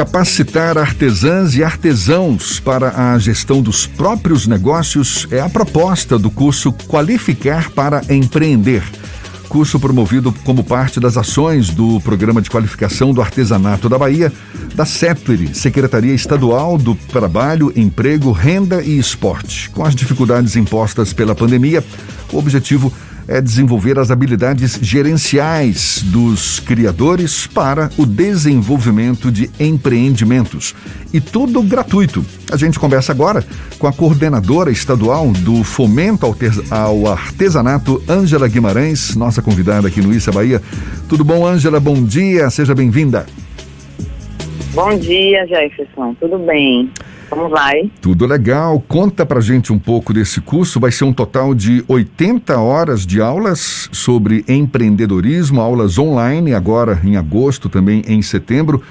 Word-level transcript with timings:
Capacitar 0.00 0.78
artesãs 0.78 1.54
e 1.54 1.62
artesãos 1.62 2.58
para 2.58 3.12
a 3.12 3.18
gestão 3.18 3.60
dos 3.60 3.86
próprios 3.86 4.46
negócios 4.46 5.28
é 5.30 5.40
a 5.40 5.48
proposta 5.50 6.18
do 6.18 6.30
curso 6.30 6.72
Qualificar 6.88 7.70
para 7.72 8.00
Empreender. 8.08 8.82
Curso 9.46 9.78
promovido 9.78 10.32
como 10.42 10.64
parte 10.64 10.98
das 10.98 11.18
ações 11.18 11.68
do 11.68 12.00
Programa 12.00 12.40
de 12.40 12.48
Qualificação 12.48 13.12
do 13.12 13.20
Artesanato 13.20 13.90
da 13.90 13.98
Bahia, 13.98 14.32
da 14.74 14.86
CEPRI, 14.86 15.54
Secretaria 15.54 16.14
Estadual 16.14 16.78
do 16.78 16.94
Trabalho, 16.94 17.70
Emprego, 17.76 18.32
Renda 18.32 18.82
e 18.82 18.98
Esporte. 18.98 19.68
Com 19.68 19.84
as 19.84 19.94
dificuldades 19.94 20.56
impostas 20.56 21.12
pela 21.12 21.34
pandemia, 21.34 21.84
o 22.32 22.38
objetivo 22.38 22.90
é 22.90 23.09
é 23.26 23.40
desenvolver 23.40 23.98
as 23.98 24.10
habilidades 24.10 24.78
gerenciais 24.80 26.02
dos 26.04 26.60
criadores 26.60 27.46
para 27.46 27.90
o 27.96 28.04
desenvolvimento 28.04 29.30
de 29.30 29.50
empreendimentos. 29.58 30.74
E 31.12 31.20
tudo 31.20 31.62
gratuito. 31.62 32.24
A 32.50 32.56
gente 32.56 32.78
conversa 32.78 33.12
agora 33.12 33.44
com 33.78 33.86
a 33.86 33.92
coordenadora 33.92 34.70
estadual 34.70 35.30
do 35.32 35.62
Fomento 35.64 36.26
ao 36.70 37.06
Artesanato, 37.06 38.02
Ângela 38.08 38.48
Guimarães, 38.48 39.14
nossa 39.16 39.40
convidada 39.40 39.88
aqui 39.88 40.00
no 40.00 40.12
Issa 40.12 40.32
Bahia. 40.32 40.60
Tudo 41.08 41.24
bom, 41.24 41.46
Ângela? 41.46 41.80
Bom 41.80 42.02
dia, 42.02 42.50
seja 42.50 42.74
bem-vinda. 42.74 43.26
Bom 44.72 44.96
dia, 44.96 45.46
Jefferson. 45.46 46.14
Tudo 46.20 46.38
bem? 46.38 46.90
Como 47.30 47.48
vai? 47.48 47.90
Tudo 48.00 48.26
legal. 48.26 48.82
Conta 48.88 49.24
pra 49.24 49.40
gente 49.40 49.72
um 49.72 49.78
pouco 49.78 50.12
desse 50.12 50.40
curso. 50.40 50.80
Vai 50.80 50.90
ser 50.90 51.04
um 51.04 51.12
total 51.12 51.54
de 51.54 51.84
80 51.86 52.58
horas 52.58 53.06
de 53.06 53.20
aulas 53.20 53.88
sobre 53.92 54.44
empreendedorismo, 54.48 55.60
aulas 55.60 55.96
online, 55.96 56.52
agora 56.52 57.00
em 57.04 57.16
agosto, 57.16 57.68
também 57.68 58.02
em 58.06 58.20
setembro 58.20 58.82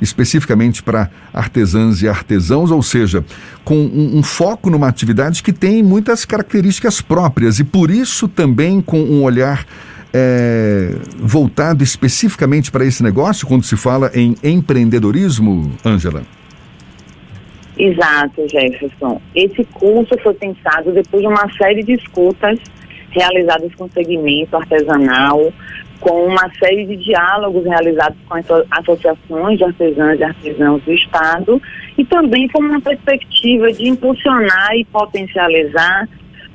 especificamente 0.00 0.82
para 0.82 1.08
artesãs 1.32 2.02
e 2.02 2.08
artesãos, 2.08 2.72
ou 2.72 2.82
seja, 2.82 3.24
com 3.64 3.76
um, 3.76 4.18
um, 4.18 4.22
foco 4.22 4.68
numa 4.68 4.88
atividade 4.88 5.44
que 5.44 5.52
tem 5.52 5.80
muitas 5.80 6.24
características 6.24 7.00
próprias 7.00 7.60
e 7.60 7.64
por 7.64 7.88
isso 7.88 8.26
também 8.26 8.80
com 8.80 9.00
um 9.00 9.22
olhar 9.22 9.64
é, 10.12 10.96
voltado 11.20 11.84
especificamente 11.84 12.68
para 12.72 12.84
esse 12.84 13.00
negócio 13.00 13.46
quando 13.46 13.62
se 13.62 13.76
fala 13.76 14.10
em 14.12 14.34
empreendedorismo, 14.42 15.70
Ângela? 15.84 16.24
Exato, 17.78 18.46
Jefferson. 18.48 19.20
Esse 19.34 19.64
curso 19.64 20.16
foi 20.22 20.34
pensado 20.34 20.92
depois 20.92 21.22
de 21.22 21.28
uma 21.28 21.50
série 21.56 21.82
de 21.82 21.94
escutas 21.94 22.58
realizadas 23.10 23.74
com 23.74 23.84
o 23.84 23.90
segmento 23.90 24.56
artesanal, 24.56 25.52
com 26.00 26.26
uma 26.26 26.50
série 26.58 26.84
de 26.84 26.96
diálogos 26.96 27.64
realizados 27.64 28.18
com 28.28 28.34
as 28.34 28.46
associações 28.72 29.58
de 29.58 29.64
artesãs 29.64 30.18
e 30.18 30.24
artesãos 30.24 30.82
do 30.82 30.92
Estado 30.92 31.62
e 31.96 32.04
também 32.04 32.48
com 32.48 32.60
uma 32.60 32.80
perspectiva 32.80 33.72
de 33.72 33.88
impulsionar 33.88 34.74
e 34.74 34.84
potencializar 34.86 36.08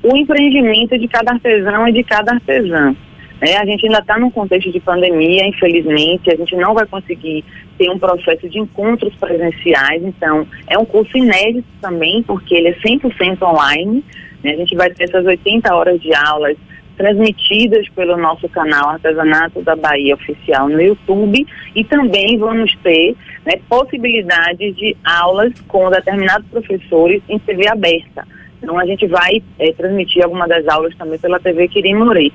o 0.04 0.16
empreendimento 0.16 0.98
de 0.98 1.08
cada 1.08 1.32
artesão 1.32 1.88
e 1.88 1.94
de 1.94 2.04
cada 2.04 2.34
artesã. 2.34 2.95
É, 3.39 3.57
a 3.57 3.66
gente 3.66 3.85
ainda 3.85 3.99
está 3.99 4.17
num 4.17 4.31
contexto 4.31 4.71
de 4.71 4.80
pandemia, 4.80 5.45
infelizmente, 5.45 6.31
a 6.31 6.35
gente 6.35 6.55
não 6.55 6.73
vai 6.73 6.85
conseguir 6.88 7.45
ter 7.77 7.89
um 7.89 7.99
processo 7.99 8.49
de 8.49 8.57
encontros 8.57 9.13
presenciais, 9.16 10.03
então 10.03 10.47
é 10.67 10.77
um 10.77 10.85
curso 10.85 11.16
inédito 11.16 11.67
também, 11.80 12.23
porque 12.23 12.55
ele 12.55 12.69
é 12.69 12.73
100% 12.73 13.41
online, 13.43 14.03
né? 14.43 14.53
a 14.53 14.55
gente 14.55 14.75
vai 14.75 14.89
ter 14.89 15.03
essas 15.03 15.23
80 15.23 15.73
horas 15.73 16.02
de 16.02 16.13
aulas 16.15 16.58
transmitidas 16.97 17.88
pelo 17.89 18.17
nosso 18.17 18.49
canal 18.49 18.89
Artesanato 18.89 19.61
da 19.61 19.75
Bahia 19.75 20.15
Oficial 20.15 20.67
no 20.67 20.81
YouTube 20.81 21.45
e 21.75 21.83
também 21.83 22.38
vamos 22.39 22.75
ter 22.77 23.15
né, 23.45 23.53
possibilidades 23.69 24.75
de 24.75 24.97
aulas 25.05 25.53
com 25.67 25.91
determinados 25.91 26.47
professores 26.49 27.21
em 27.30 27.38
TV 27.38 27.67
aberta. 27.67 28.27
Então 28.61 28.80
a 28.80 28.85
gente 28.88 29.05
vai 29.05 29.43
é, 29.59 29.71
transmitir 29.73 30.23
alguma 30.23 30.47
das 30.47 30.67
aulas 30.67 30.95
também 30.95 31.20
pela 31.20 31.39
TV 31.39 31.67
Quirim 31.67 31.93
Morei. 31.93 32.33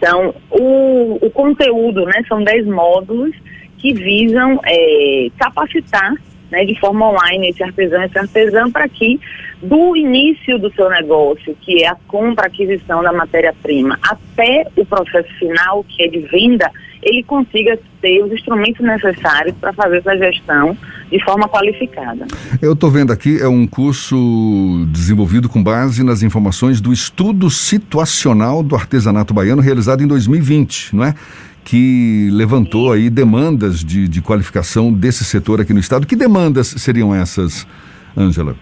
Então, 0.00 0.34
o, 0.50 1.18
o 1.20 1.30
conteúdo, 1.30 2.06
né, 2.06 2.24
são 2.26 2.42
10 2.42 2.66
módulos 2.68 3.36
que 3.76 3.92
visam 3.92 4.58
é, 4.64 5.28
capacitar 5.38 6.14
né, 6.50 6.64
de 6.64 6.78
forma 6.78 7.10
online 7.10 7.50
esse 7.50 7.62
artesão, 7.62 8.02
esse 8.02 8.18
artesão, 8.18 8.70
para 8.70 8.88
que 8.88 9.20
do 9.62 9.96
início 9.96 10.58
do 10.58 10.72
seu 10.72 10.88
negócio, 10.88 11.56
que 11.60 11.82
é 11.82 11.88
a 11.88 11.96
compra, 12.08 12.46
aquisição 12.46 13.02
da 13.02 13.12
matéria-prima, 13.12 13.98
até 14.02 14.66
o 14.76 14.84
processo 14.84 15.32
final, 15.38 15.84
que 15.84 16.02
é 16.02 16.08
de 16.08 16.20
venda, 16.20 16.70
ele 17.02 17.22
consiga 17.22 17.78
ter 18.00 18.22
os 18.22 18.32
instrumentos 18.32 18.84
necessários 18.84 19.54
para 19.56 19.72
fazer 19.72 19.98
essa 19.98 20.16
gestão 20.16 20.76
de 21.10 21.22
forma 21.24 21.48
qualificada. 21.48 22.26
Eu 22.62 22.74
estou 22.74 22.90
vendo 22.90 23.12
aqui, 23.12 23.40
é 23.40 23.48
um 23.48 23.66
curso 23.66 24.86
desenvolvido 24.90 25.48
com 25.48 25.62
base 25.62 26.04
nas 26.04 26.22
informações 26.22 26.80
do 26.80 26.92
estudo 26.92 27.50
situacional 27.50 28.62
do 28.62 28.76
artesanato 28.76 29.34
baiano 29.34 29.60
realizado 29.60 30.02
em 30.02 30.06
2020, 30.06 30.94
não 30.94 31.04
é? 31.04 31.14
Que 31.64 32.28
levantou 32.32 32.92
aí 32.92 33.10
demandas 33.10 33.84
de, 33.84 34.08
de 34.08 34.22
qualificação 34.22 34.92
desse 34.92 35.24
setor 35.24 35.60
aqui 35.60 35.72
no 35.72 35.80
estado. 35.80 36.06
Que 36.06 36.16
demandas 36.16 36.68
seriam 36.68 37.14
essas, 37.14 37.66
Ângela? 38.16 38.56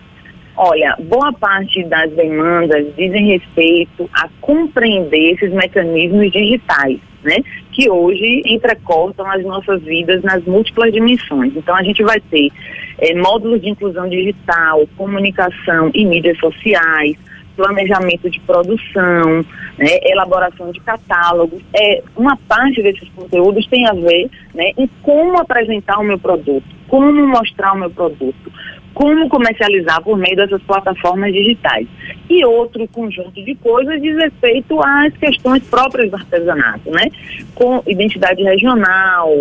Olha, 0.61 0.97
boa 0.99 1.33
parte 1.33 1.85
das 1.85 2.11
demandas 2.15 2.85
dizem 2.97 3.29
respeito 3.29 4.11
a 4.13 4.29
compreender 4.41 5.35
esses 5.35 5.53
mecanismos 5.53 6.33
digitais, 6.33 6.99
né? 7.23 7.37
Que 7.71 7.89
hoje 7.89 8.43
entrecortam 8.45 9.31
as 9.31 9.45
nossas 9.45 9.81
vidas 9.83 10.21
nas 10.25 10.43
múltiplas 10.45 10.93
dimensões. 10.93 11.53
Então 11.55 11.77
a 11.77 11.83
gente 11.85 12.03
vai 12.03 12.19
ter 12.19 12.51
é, 12.99 13.15
módulos 13.15 13.61
de 13.61 13.69
inclusão 13.69 14.09
digital, 14.09 14.85
comunicação 14.97 15.93
e 15.95 16.05
mídias 16.05 16.37
sociais, 16.39 17.17
planejamento 17.57 18.29
de 18.29 18.41
produção, 18.41 19.45
né, 19.79 19.99
elaboração 20.03 20.71
de 20.73 20.81
catálogos. 20.81 21.63
É, 21.75 22.03
uma 22.17 22.37
parte 22.49 22.83
desses 22.83 23.09
conteúdos 23.11 23.67
tem 23.69 23.87
a 23.87 23.93
ver 23.93 24.29
né, 24.55 24.73
em 24.77 24.89
como 25.03 25.39
apresentar 25.39 25.99
o 25.99 26.05
meu 26.05 26.19
produto, 26.19 26.67
como 26.89 27.27
mostrar 27.27 27.73
o 27.73 27.79
meu 27.79 27.91
produto, 27.91 28.53
como 28.93 29.29
comercializar 29.29 30.03
por 30.03 30.19
meio 30.19 30.37
dessas 30.37 30.63
plataformas 30.63 31.33
digitais. 31.33 31.87
E 32.29 32.45
outro 32.45 32.87
conjunto 32.89 33.43
de 33.43 33.55
coisas 33.55 34.01
diz 34.03 34.17
respeito 34.17 34.79
às 34.83 35.17
questões 35.17 35.63
próprias 35.65 36.11
do 36.11 36.17
artesanato, 36.17 36.91
né? 36.91 37.11
Com 37.55 37.83
identidade 37.87 38.43
regional, 38.43 39.33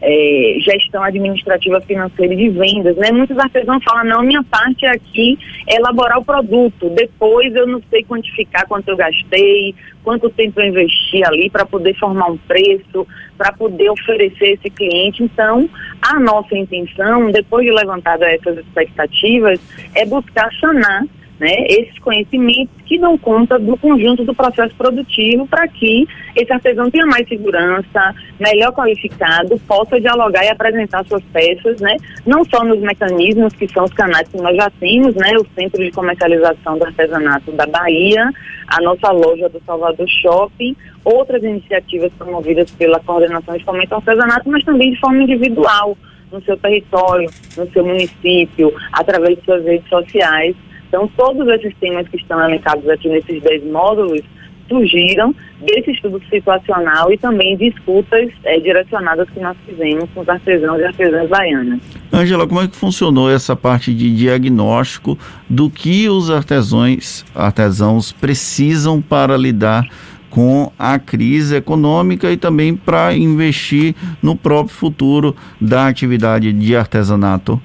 é, 0.00 0.56
gestão 0.60 1.02
administrativa 1.02 1.80
financeira 1.82 2.32
e 2.32 2.36
de 2.36 2.48
vendas, 2.48 2.96
né? 2.96 3.12
Muitos 3.12 3.38
artesãos 3.38 3.84
falam, 3.84 4.04
não, 4.04 4.22
minha 4.22 4.42
parte 4.42 4.86
aqui 4.86 5.38
é 5.68 5.76
elaborar 5.76 6.18
o 6.18 6.24
produto, 6.24 6.88
depois 6.90 7.54
eu 7.54 7.66
não 7.66 7.82
sei 7.90 8.02
quantificar 8.04 8.66
quanto 8.66 8.88
eu 8.88 8.96
gastei, 8.96 9.74
quanto 10.02 10.30
tempo 10.30 10.60
eu 10.60 10.68
investi 10.68 11.22
ali 11.24 11.50
para 11.50 11.66
poder 11.66 11.94
formar 11.98 12.30
um 12.30 12.38
preço, 12.38 13.06
para 13.36 13.52
poder 13.52 13.90
oferecer 13.90 14.52
esse 14.52 14.70
cliente. 14.70 15.22
Então, 15.22 15.68
a 16.00 16.18
nossa 16.18 16.56
intenção, 16.56 17.30
depois 17.30 17.66
de 17.66 17.72
levantar 17.72 18.20
essas 18.22 18.58
expectativas, 18.58 19.60
é 19.94 20.06
buscar 20.06 20.50
sanar 20.58 21.04
né, 21.40 21.64
esses 21.68 21.98
conhecimentos 22.00 22.74
que 22.84 22.98
dão 22.98 23.16
conta 23.16 23.58
do 23.58 23.74
conjunto 23.78 24.24
do 24.24 24.34
processo 24.34 24.74
produtivo 24.74 25.46
para 25.46 25.66
que 25.66 26.06
esse 26.36 26.52
artesão 26.52 26.90
tenha 26.90 27.06
mais 27.06 27.26
segurança, 27.26 28.14
melhor 28.38 28.72
qualificado, 28.72 29.58
possa 29.66 29.98
dialogar 29.98 30.44
e 30.44 30.50
apresentar 30.50 31.02
suas 31.06 31.24
peças, 31.32 31.80
né, 31.80 31.96
não 32.26 32.44
só 32.44 32.62
nos 32.62 32.78
mecanismos 32.80 33.54
que 33.54 33.66
são 33.72 33.84
os 33.84 33.92
canais 33.94 34.28
que 34.28 34.36
nós 34.36 34.54
já 34.54 34.70
temos, 34.78 35.14
né, 35.14 35.32
o 35.38 35.46
Centro 35.58 35.82
de 35.82 35.90
Comercialização 35.90 36.76
do 36.76 36.84
Artesanato 36.84 37.50
da 37.52 37.66
Bahia, 37.66 38.30
a 38.68 38.82
nossa 38.82 39.10
loja 39.10 39.48
do 39.48 39.60
Salvador 39.64 40.06
Shopping, 40.20 40.76
outras 41.02 41.42
iniciativas 41.42 42.12
promovidas 42.18 42.70
pela 42.72 43.00
Coordenação 43.00 43.56
de 43.56 43.64
Fomento 43.64 43.94
ao 43.94 44.00
Artesanato, 44.00 44.50
mas 44.50 44.62
também 44.62 44.92
de 44.92 45.00
forma 45.00 45.22
individual, 45.22 45.96
no 46.30 46.40
seu 46.42 46.56
território, 46.56 47.28
no 47.56 47.68
seu 47.72 47.84
município, 47.84 48.72
através 48.92 49.36
de 49.38 49.44
suas 49.44 49.64
redes 49.64 49.88
sociais, 49.88 50.54
então, 50.90 51.08
todos 51.16 51.46
esses 51.46 51.72
temas 51.76 52.06
que 52.08 52.16
estão 52.16 52.42
elencados 52.44 52.86
aqui 52.88 53.08
nesses 53.08 53.40
10 53.40 53.64
módulos 53.70 54.22
surgiram 54.68 55.32
desse 55.60 55.92
estudo 55.92 56.20
situacional 56.28 57.12
e 57.12 57.18
também 57.18 57.56
de 57.56 57.68
escutas 57.68 58.28
é, 58.42 58.58
direcionadas 58.58 59.30
que 59.30 59.38
nós 59.38 59.56
fizemos 59.64 60.10
com 60.12 60.20
os 60.20 60.28
artesãos 60.28 60.80
e 60.80 60.84
artesãs 60.84 61.28
baianas. 61.28 61.80
Angela, 62.12 62.46
como 62.46 62.60
é 62.60 62.66
que 62.66 62.74
funcionou 62.74 63.30
essa 63.30 63.54
parte 63.54 63.94
de 63.94 64.14
diagnóstico 64.14 65.16
do 65.48 65.70
que 65.70 66.08
os 66.08 66.28
artesãos, 66.28 67.24
artesãos 67.36 68.10
precisam 68.10 69.00
para 69.00 69.36
lidar 69.36 69.86
com 70.28 70.72
a 70.76 70.98
crise 70.98 71.54
econômica 71.54 72.32
e 72.32 72.36
também 72.36 72.74
para 72.74 73.14
investir 73.14 73.94
no 74.20 74.34
próprio 74.34 74.74
futuro 74.74 75.36
da 75.60 75.86
atividade 75.86 76.52
de 76.52 76.74
artesanato? 76.74 77.60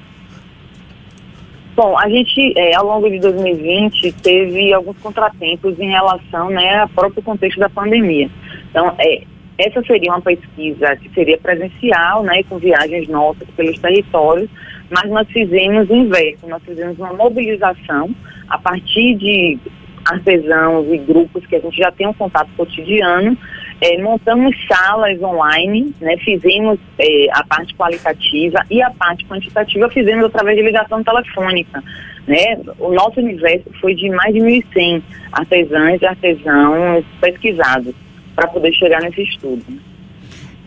Bom, 1.75 1.97
a 1.99 2.07
gente, 2.07 2.53
é, 2.57 2.73
ao 2.75 2.85
longo 2.85 3.09
de 3.09 3.19
2020, 3.19 4.11
teve 4.23 4.73
alguns 4.73 4.97
contratempos 4.99 5.77
em 5.77 5.89
relação 5.89 6.49
né, 6.49 6.79
ao 6.79 6.89
próprio 6.89 7.21
contexto 7.21 7.59
da 7.59 7.69
pandemia. 7.69 8.29
Então, 8.69 8.95
é, 8.97 9.23
Essa 9.57 9.81
seria 9.83 10.11
uma 10.11 10.21
pesquisa 10.21 10.95
que 10.97 11.09
seria 11.13 11.37
presencial, 11.37 12.23
né, 12.23 12.43
com 12.43 12.57
viagens 12.57 13.07
nossas 13.07 13.47
pelos 13.55 13.77
territórios, 13.79 14.49
mas 14.89 15.09
nós 15.09 15.27
fizemos 15.29 15.89
o 15.89 15.95
inverso, 15.95 16.47
nós 16.47 16.61
fizemos 16.63 16.97
uma 16.99 17.13
mobilização 17.13 18.13
a 18.49 18.57
partir 18.57 19.15
de 19.15 19.57
artesãos 20.05 20.85
e 20.91 20.97
grupos 20.97 21.45
que 21.47 21.55
a 21.55 21.59
gente 21.59 21.77
já 21.77 21.91
tem 21.91 22.05
um 22.05 22.13
contato 22.13 22.49
cotidiano, 22.55 23.37
é, 23.85 24.01
montamos 24.01 24.55
salas 24.67 25.21
online, 25.21 25.93
né, 26.01 26.17
fizemos 26.17 26.79
é, 26.97 27.27
a 27.31 27.43
parte 27.43 27.75
qualitativa 27.75 28.65
e 28.71 28.81
a 28.81 28.89
parte 28.89 29.23
quantitativa 29.25 29.87
fizemos 29.89 30.25
através 30.25 30.57
de 30.57 30.63
ligação 30.63 31.03
telefônica. 31.03 31.83
Né? 32.27 32.59
O 32.79 32.91
nosso 32.91 33.19
universo 33.19 33.69
foi 33.79 33.93
de 33.93 34.09
mais 34.09 34.33
de 34.33 34.39
1.100 34.39 35.03
artesãs 35.31 36.01
e 36.01 36.05
artesãos 36.05 37.05
pesquisados 37.21 37.93
para 38.35 38.47
poder 38.47 38.73
chegar 38.73 39.01
nesse 39.01 39.21
estudo. 39.21 39.63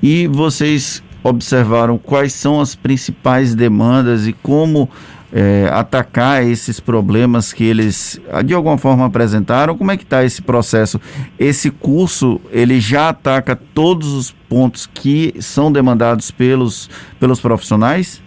E 0.01 0.29
vocês 0.29 1.03
observaram 1.25 1.99
quais 1.99 2.33
são 2.33 2.61
as 2.61 2.77
principais 2.77 3.53
demandas 3.53 4.29
e 4.29 4.33
como 4.33 4.89
é, 5.33 5.69
atacar 5.73 6.43
esses 6.43 6.81
problemas 6.81 7.53
que 7.53 7.65
eles 7.65 8.21
de 8.45 8.55
alguma 8.55 8.79
forma 8.79 9.07
apresentaram? 9.07 9.77
Como 9.77 9.91
é 9.91 9.97
que 9.97 10.05
está 10.05 10.25
esse 10.25 10.43
processo? 10.43 11.01
Esse 11.39 11.71
curso 11.71 12.41
ele 12.51 12.81
já 12.81 13.11
ataca 13.11 13.57
todos 13.57 14.13
os 14.13 14.31
pontos 14.31 14.87
que 14.87 15.35
são 15.41 15.71
demandados 15.71 16.31
pelos, 16.31 16.89
pelos 17.21 17.41
profissionais? 17.41 18.23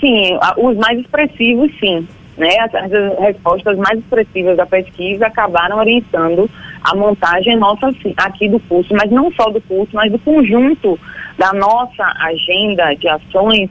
Sim, 0.00 0.38
os 0.58 0.76
mais 0.76 0.98
expressivos, 0.98 1.70
sim. 1.80 2.06
Né? 2.36 2.50
As, 2.58 2.74
as 2.74 3.18
respostas 3.20 3.78
mais 3.78 3.98
expressivas 3.98 4.56
da 4.56 4.66
pesquisa 4.66 5.26
acabaram 5.26 5.78
orientando 5.78 6.50
a 6.82 6.94
montagem 6.94 7.56
nossa 7.56 7.90
aqui 8.16 8.48
do 8.48 8.60
curso, 8.60 8.92
mas 8.94 9.10
não 9.10 9.32
só 9.32 9.48
do 9.50 9.60
curso, 9.62 9.94
mas 9.94 10.12
do 10.12 10.18
conjunto 10.18 10.98
da 11.38 11.52
nossa 11.52 12.04
agenda 12.20 12.92
de 12.94 13.08
ações 13.08 13.70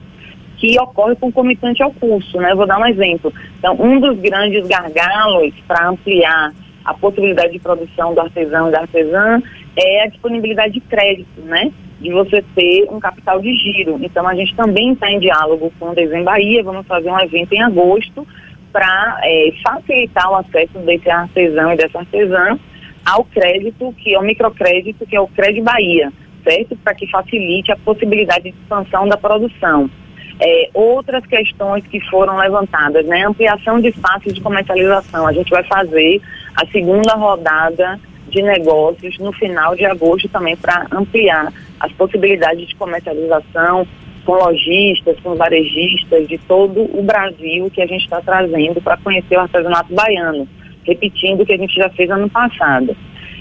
que 0.56 0.78
ocorre 0.80 1.16
concomitante 1.16 1.82
ao 1.82 1.92
curso, 1.92 2.38
né? 2.38 2.54
Vou 2.54 2.66
dar 2.66 2.78
um 2.78 2.86
exemplo. 2.86 3.32
Então, 3.58 3.76
um 3.78 4.00
dos 4.00 4.18
grandes 4.20 4.66
gargalos 4.66 5.52
para 5.66 5.88
ampliar 5.88 6.52
a 6.84 6.94
possibilidade 6.94 7.52
de 7.52 7.58
produção 7.58 8.14
do 8.14 8.20
artesão 8.20 8.68
e 8.68 8.72
da 8.72 8.80
artesã 8.80 9.42
é 9.76 10.04
a 10.04 10.06
disponibilidade 10.06 10.74
de 10.74 10.80
crédito, 10.80 11.40
né? 11.42 11.72
De 12.00 12.10
você 12.12 12.42
ter 12.54 12.86
um 12.90 13.00
capital 13.00 13.40
de 13.40 13.54
giro. 13.56 13.98
Então, 14.02 14.28
a 14.28 14.34
gente 14.34 14.54
também 14.54 14.92
está 14.92 15.10
em 15.10 15.18
diálogo 15.18 15.72
com 15.78 15.90
o 15.90 15.94
Desenho 15.94 16.24
Bahia, 16.24 16.62
vamos 16.62 16.86
fazer 16.86 17.10
um 17.10 17.20
evento 17.20 17.52
em 17.52 17.62
agosto 17.62 18.26
para 18.72 19.20
é, 19.22 19.52
facilitar 19.62 20.30
o 20.30 20.36
acesso 20.36 20.78
desse 20.80 21.08
artesão 21.08 21.72
e 21.72 21.76
dessa 21.76 22.00
artesã 22.00 22.58
ao 23.04 23.24
crédito, 23.24 23.94
que 23.98 24.14
é 24.14 24.18
o 24.18 24.22
microcrédito, 24.22 25.06
que 25.06 25.14
é 25.14 25.20
o 25.20 25.28
Crédito 25.28 25.64
Bahia, 25.64 26.12
certo? 26.42 26.76
Para 26.76 26.94
que 26.94 27.06
facilite 27.06 27.70
a 27.70 27.76
possibilidade 27.76 28.44
de 28.44 28.48
expansão 28.50 29.06
da 29.06 29.16
produção. 29.16 29.90
É, 30.40 30.68
outras 30.74 31.24
questões 31.26 31.86
que 31.86 32.00
foram 32.10 32.36
levantadas, 32.36 33.06
né? 33.06 33.24
Ampliação 33.24 33.80
de 33.80 33.88
espaços 33.88 34.32
de 34.32 34.40
comercialização. 34.40 35.26
A 35.26 35.32
gente 35.32 35.48
vai 35.50 35.62
fazer 35.62 36.20
a 36.56 36.66
segunda 36.66 37.14
rodada 37.14 38.00
de 38.28 38.42
negócios 38.42 39.16
no 39.18 39.32
final 39.32 39.76
de 39.76 39.84
agosto 39.84 40.28
também 40.28 40.56
para 40.56 40.86
ampliar 40.90 41.52
as 41.78 41.92
possibilidades 41.92 42.66
de 42.66 42.74
comercialização 42.74 43.86
com 44.24 44.32
lojistas, 44.32 45.18
com 45.20 45.34
varejistas 45.34 46.26
de 46.26 46.38
todo 46.38 46.80
o 46.98 47.02
Brasil 47.02 47.70
que 47.70 47.82
a 47.82 47.86
gente 47.86 48.04
está 48.04 48.20
trazendo 48.20 48.80
para 48.80 48.96
conhecer 48.96 49.36
o 49.36 49.40
artesanato 49.40 49.94
baiano, 49.94 50.48
repetindo 50.84 51.42
o 51.42 51.46
que 51.46 51.52
a 51.52 51.58
gente 51.58 51.74
já 51.74 51.88
fez 51.90 52.10
ano 52.10 52.28
passado. 52.28 52.96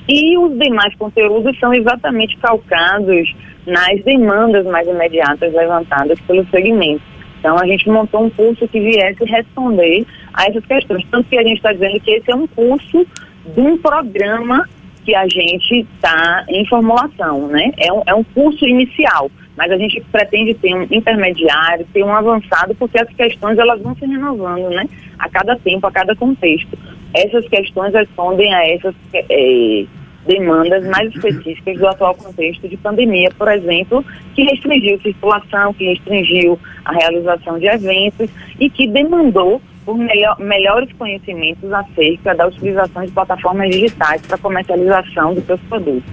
E 0.07 0.37
os 0.37 0.57
demais 0.57 0.93
conteúdos 0.95 1.57
são 1.59 1.73
exatamente 1.73 2.37
calcados 2.37 3.33
nas 3.65 4.03
demandas 4.03 4.65
mais 4.65 4.87
imediatas 4.87 5.53
levantadas 5.53 6.19
pelo 6.21 6.45
segmento. 6.49 7.01
Então, 7.39 7.57
a 7.57 7.65
gente 7.65 7.89
montou 7.89 8.23
um 8.23 8.29
curso 8.29 8.67
que 8.67 8.79
viesse 8.79 9.23
responder 9.25 10.05
a 10.33 10.45
essas 10.45 10.65
questões. 10.65 11.05
Tanto 11.11 11.27
que 11.29 11.37
a 11.37 11.43
gente 11.43 11.57
está 11.57 11.73
dizendo 11.73 11.99
que 11.99 12.11
esse 12.11 12.31
é 12.31 12.35
um 12.35 12.47
curso 12.47 13.05
de 13.53 13.61
um 13.61 13.77
programa 13.77 14.67
que 15.03 15.13
a 15.13 15.27
gente 15.27 15.85
está 15.95 16.45
em 16.47 16.65
formulação, 16.67 17.47
né? 17.47 17.71
É 17.77 17.91
um, 17.91 18.01
é 18.05 18.13
um 18.13 18.23
curso 18.23 18.65
inicial, 18.65 19.29
mas 19.57 19.69
a 19.71 19.77
gente 19.77 20.01
pretende 20.11 20.53
ter 20.53 20.73
um 20.73 20.83
intermediário, 20.83 21.85
ter 21.91 22.03
um 22.03 22.13
avançado, 22.13 22.73
porque 22.75 22.97
as 22.97 23.09
questões 23.09 23.57
elas 23.57 23.81
vão 23.81 23.93
se 23.95 24.05
renovando, 24.05 24.69
né? 24.69 24.85
A 25.19 25.29
cada 25.29 25.57
tempo, 25.57 25.85
a 25.85 25.91
cada 25.91 26.15
contexto. 26.15 26.77
Essas 27.13 27.47
questões 27.47 27.93
respondem 27.93 28.53
a 28.53 28.67
essas 28.67 28.95
é, 29.13 29.85
demandas 30.27 30.85
mais 30.87 31.13
específicas 31.13 31.77
do 31.77 31.87
atual 31.87 32.15
contexto 32.15 32.67
de 32.67 32.77
pandemia, 32.77 33.29
por 33.37 33.47
exemplo, 33.49 34.03
que 34.33 34.43
restringiu 34.43 34.99
circulação, 35.01 35.73
que 35.73 35.85
restringiu 35.85 36.59
a 36.85 36.93
realização 36.93 37.59
de 37.59 37.67
eventos 37.67 38.29
e 38.59 38.69
que 38.69 38.87
demandou 38.87 39.61
por 39.85 39.97
melhor, 39.97 40.39
melhores 40.39 40.89
conhecimentos 40.97 41.71
acerca 41.71 42.33
da 42.33 42.47
utilização 42.47 43.05
de 43.05 43.11
plataformas 43.11 43.69
digitais 43.69 44.21
para 44.21 44.37
comercialização 44.37 45.33
dos 45.33 45.45
seus 45.45 45.59
produtos. 45.61 46.03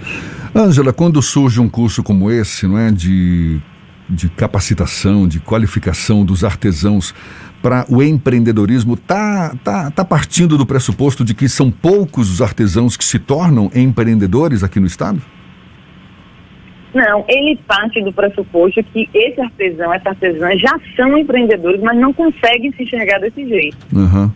Ângela, 0.55 0.93
quando 0.93 1.23
surge 1.23 1.61
um 1.61 1.69
curso 1.69 2.03
como 2.03 2.31
esse, 2.31 2.67
não 2.67 2.77
é, 2.77 2.91
de, 2.91 3.61
de 4.09 4.29
capacitação, 4.31 5.29
de 5.29 5.39
qualificação 5.39 6.25
dos 6.25 6.43
artesãos 6.43 7.15
para 7.63 7.85
o 7.89 8.03
empreendedorismo, 8.03 8.97
tá, 8.97 9.55
tá, 9.63 9.91
tá 9.91 10.05
partindo 10.05 10.57
do 10.57 10.65
pressuposto 10.65 11.25
de 11.25 11.35
que 11.35 11.49
são 11.49 11.71
poucos 11.71 12.31
os 12.31 12.41
artesãos 12.41 12.97
que 12.97 13.05
se 13.05 13.19
tornam 13.19 13.71
empreendedores 13.75 14.63
aqui 14.63 14.81
no 14.81 14.87
estado? 14.87 15.21
Não, 16.95 17.25
ele 17.29 17.57
parte 17.69 18.03
do 18.03 18.13
pressuposto 18.13 18.83
que 18.83 19.09
esse 19.15 19.41
artesão, 19.41 19.93
essa 19.95 20.09
artesã 20.09 20.57
já 20.57 20.79
são 20.97 21.17
empreendedores, 21.17 21.81
mas 21.81 21.97
não 21.97 22.13
conseguem 22.13 22.73
se 22.73 22.83
enxergar 22.83 23.21
desse 23.21 23.47
jeito. 23.47 23.77
Uhum. 23.93 24.31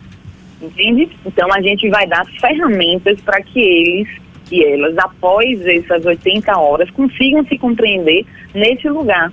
Entende? 0.61 1.09
Então 1.25 1.51
a 1.53 1.61
gente 1.61 1.89
vai 1.89 2.07
dar 2.07 2.25
ferramentas 2.39 3.19
para 3.21 3.41
que 3.41 3.59
eles 3.59 4.25
e 4.51 4.63
elas, 4.63 4.97
após 4.97 5.65
essas 5.65 6.05
80 6.05 6.57
horas, 6.57 6.89
consigam 6.91 7.43
se 7.45 7.57
compreender 7.57 8.25
nesse 8.53 8.87
lugar. 8.89 9.31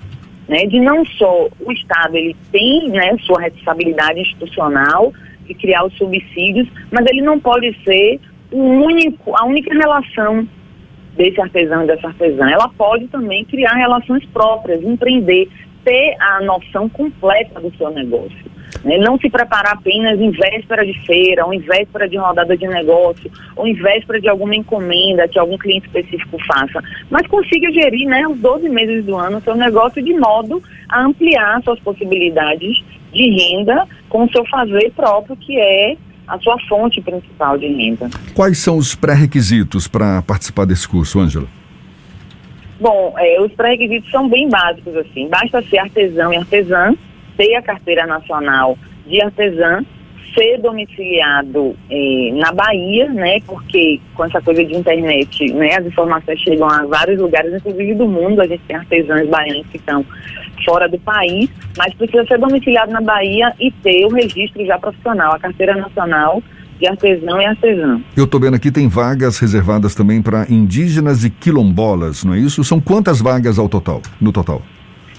Né, 0.53 0.67
de 0.67 0.79
não 0.81 1.03
só 1.07 1.49
o 1.65 1.73
Estado 1.73 2.15
ele 2.15 2.37
tem 2.53 2.91
né, 2.91 3.17
sua 3.23 3.41
responsabilidade 3.41 4.21
institucional 4.21 5.11
de 5.47 5.55
criar 5.55 5.83
os 5.83 5.97
subsídios, 5.97 6.69
mas 6.91 7.07
ele 7.07 7.23
não 7.23 7.41
pode 7.41 7.75
ser 7.83 8.21
único, 8.53 9.35
a 9.35 9.47
única 9.47 9.73
relação 9.73 10.47
desse 11.17 11.41
artesão 11.41 11.85
e 11.85 11.87
dessa 11.87 12.09
artesã. 12.09 12.51
Ela 12.51 12.69
pode 12.69 13.09
também 13.09 13.47
criar 13.47 13.73
relações 13.73 14.27
próprias, 14.27 14.83
empreender, 14.83 15.49
ter 15.87 16.17
a 16.21 16.43
noção 16.43 16.87
completa 16.87 17.59
do 17.59 17.75
seu 17.79 17.89
negócio. 17.89 18.53
Né? 18.85 18.99
Não 18.99 19.19
se 19.19 19.31
preparar 19.31 19.75
apenas 19.75 20.21
em 20.21 20.31
véspera 20.31 20.85
de 20.85 20.95
feira, 21.07 21.47
ou 21.47 21.55
em 21.55 21.61
véspera 21.61 22.09
de 22.09 22.17
rodada 22.17 22.57
de 22.57 22.67
negócio, 22.67 23.31
ou 23.57 23.67
em 23.67 23.75
véspera 23.75 24.21
de 24.21 24.29
alguma 24.29 24.55
encomenda 24.55 25.29
que 25.29 25.39
algum 25.39 25.57
cliente 25.57 25.87
específico 25.87 26.39
faça, 26.47 26.83
mas 27.11 27.27
consiga 27.27 27.71
gerir 27.73 28.09
né, 28.09 28.27
os 28.27 28.39
12 28.39 28.69
meses 28.69 29.05
do 29.05 29.17
ano 29.17 29.41
seu 29.43 29.55
negócio 29.55 30.03
de 30.03 30.15
modo 30.15 30.63
a 30.89 31.05
ampliar 31.05 31.63
suas 31.63 31.79
possibilidades 31.81 32.83
de 33.13 33.31
renda 33.31 33.87
com 34.09 34.25
o 34.25 34.31
seu 34.31 34.45
fazer 34.47 34.91
próprio, 34.93 35.37
que 35.37 35.59
é 35.59 35.97
a 36.27 36.39
sua 36.39 36.59
fonte 36.69 37.01
principal 37.01 37.59
de 37.59 37.67
renda. 37.67 38.09
Quais 38.35 38.59
são 38.59 38.77
os 38.77 38.95
pré-requisitos 38.95 39.87
para 39.87 40.23
participar 40.23 40.65
desse 40.65 40.89
curso, 40.89 41.21
Ângela? 41.21 41.47
Bom, 42.81 43.15
é, 43.19 43.41
os 43.41 43.53
pré-requisitos 43.53 44.11
são 44.11 44.29
bem 44.29 44.49
básicos, 44.49 44.97
assim. 44.97 45.29
Basta 45.29 45.63
ser 45.63 45.79
artesão 45.79 46.33
e 46.33 46.37
artesã, 46.37 46.95
ter 47.37 47.55
a 47.55 47.63
carteira 47.63 48.07
nacional 48.07 48.77
de 49.07 49.21
artesã, 49.23 49.85
ser 50.35 50.59
domiciliado 50.61 51.77
eh, 51.91 52.31
na 52.35 52.53
Bahia, 52.53 53.09
né? 53.11 53.39
Porque 53.47 54.01
com 54.15 54.25
essa 54.25 54.41
coisa 54.41 54.65
de 54.65 54.75
internet, 54.75 55.53
né? 55.53 55.77
As 55.77 55.87
informações 55.87 56.41
chegam 56.41 56.69
a 56.69 56.87
vários 56.87 57.21
lugares, 57.21 57.55
inclusive 57.55 57.95
do 57.95 58.09
mundo. 58.09 58.41
A 58.41 58.47
gente 58.47 58.63
tem 58.67 58.77
artesãos 58.77 59.29
baianos 59.29 59.67
que 59.69 59.77
estão 59.77 60.05
fora 60.65 60.89
do 60.89 60.99
país, 60.99 61.51
mas 61.77 61.93
precisa 61.95 62.25
ser 62.27 62.39
domiciliado 62.39 62.93
na 62.93 63.01
Bahia 63.01 63.53
e 63.61 63.71
ter 63.71 64.07
o 64.07 64.11
registro 64.11 64.65
já 64.65 64.79
profissional, 64.79 65.35
a 65.35 65.39
carteira 65.39 65.75
nacional 65.75 66.43
de 66.79 66.89
artesão 66.89 67.41
e 67.41 67.45
artesã. 67.45 68.01
Eu 68.17 68.25
estou 68.25 68.41
vendo 68.41 68.55
aqui 68.55 68.71
tem 68.71 68.89
vagas 68.89 69.39
reservadas 69.39 69.95
também 69.95 70.21
para 70.21 70.47
indígenas 70.51 71.25
e 71.25 71.31
quilombolas, 71.31 72.25
não 72.25 72.35
é 72.35 72.39
isso? 72.39 72.65
São 72.65 72.81
quantas 72.81 73.21
vagas 73.21 73.59
ao 73.59 73.69
total, 73.69 74.03
no 74.21 74.33
total? 74.33 74.63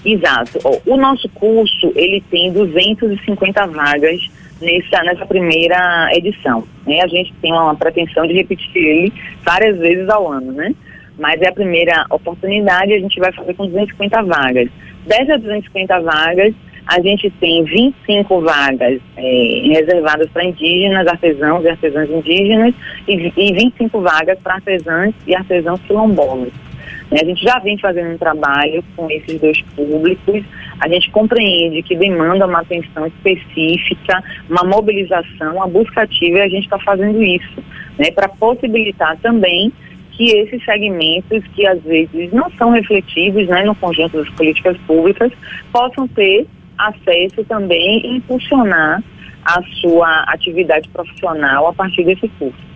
Exato. 0.04 0.58
O 0.86 0.96
nosso 0.96 1.28
curso, 1.30 1.92
ele 1.96 2.22
tem 2.30 2.52
250 2.52 3.66
vagas 3.68 4.20
nessa, 4.60 5.02
nessa 5.02 5.26
primeira 5.26 6.10
edição. 6.12 6.64
Né? 6.86 7.00
A 7.00 7.06
gente 7.06 7.32
tem 7.40 7.52
uma 7.52 7.74
pretensão 7.74 8.26
de 8.26 8.34
repetir 8.34 8.76
ele 8.76 9.12
várias 9.42 9.78
vezes 9.78 10.08
ao 10.08 10.30
ano, 10.30 10.52
né? 10.52 10.74
Mas 11.18 11.40
é 11.40 11.48
a 11.48 11.52
primeira 11.52 12.04
oportunidade, 12.10 12.92
a 12.92 12.98
gente 12.98 13.20
vai 13.20 13.32
fazer 13.32 13.54
com 13.54 13.66
250 13.66 14.22
vagas. 14.24 14.68
Dessas 15.06 15.40
250 15.42 16.00
vagas, 16.00 16.54
a 16.86 17.00
gente 17.00 17.30
tem 17.30 17.64
25 17.64 18.40
vagas 18.40 19.00
é, 19.16 19.62
reservadas 19.72 20.28
para 20.30 20.44
indígenas, 20.44 21.06
artesãos 21.06 21.64
e 21.64 21.68
artesãs 21.68 22.10
indígenas 22.10 22.74
e, 23.06 23.32
e 23.36 23.52
25 23.52 24.00
vagas 24.00 24.38
para 24.40 24.54
artesãs 24.54 25.14
e 25.26 25.34
artesãos 25.34 25.80
quilombolas. 25.82 26.52
Né? 27.10 27.18
A 27.22 27.24
gente 27.24 27.42
já 27.42 27.58
vem 27.58 27.78
fazendo 27.78 28.14
um 28.14 28.18
trabalho 28.18 28.84
com 28.96 29.10
esses 29.10 29.40
dois 29.40 29.60
públicos, 29.74 30.44
a 30.80 30.88
gente 30.88 31.10
compreende 31.10 31.82
que 31.82 31.96
demanda 31.96 32.46
uma 32.46 32.60
atenção 32.60 33.06
específica, 33.06 34.22
uma 34.48 34.64
mobilização, 34.64 35.56
uma 35.56 35.68
busca 35.68 36.02
ativa, 36.02 36.38
e 36.38 36.42
a 36.42 36.48
gente 36.48 36.64
está 36.64 36.78
fazendo 36.78 37.22
isso, 37.22 37.62
né? 37.98 38.10
para 38.10 38.28
possibilitar 38.28 39.16
também 39.18 39.72
que 40.12 40.30
esses 40.30 40.64
segmentos 40.64 41.42
que 41.54 41.66
às 41.66 41.82
vezes 41.82 42.32
não 42.32 42.48
são 42.52 42.70
refletidos 42.70 43.48
né, 43.48 43.64
no 43.64 43.74
conjunto 43.74 44.16
das 44.16 44.28
políticas 44.30 44.76
públicas 44.86 45.32
possam 45.72 46.06
ter 46.06 46.46
acesso 46.78 47.44
também 47.48 48.00
e 48.04 48.16
impulsionar 48.16 49.02
a 49.44 49.62
sua 49.80 50.24
atividade 50.28 50.88
profissional 50.88 51.66
a 51.68 51.72
partir 51.72 52.04
desse 52.04 52.28
curso. 52.38 52.73